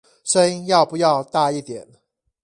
[0.23, 1.87] 聲音要不要大一點